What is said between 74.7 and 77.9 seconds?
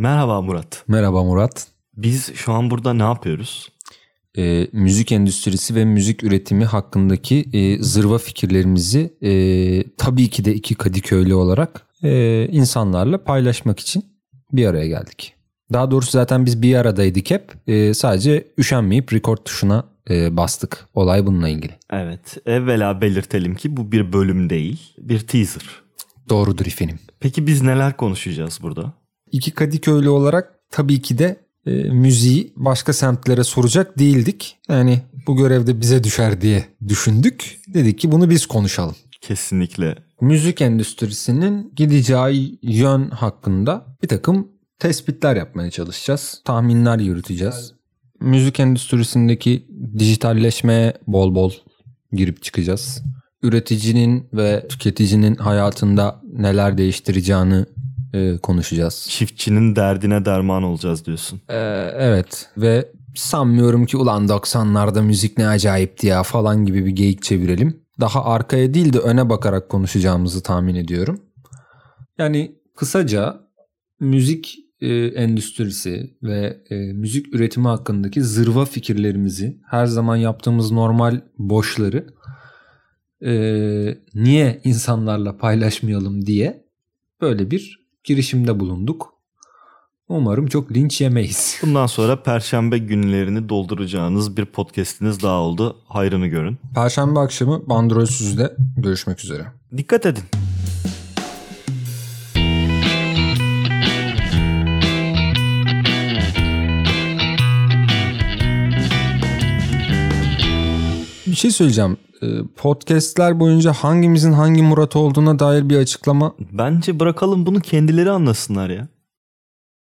e, endüstrisi ve e, müzik üretimi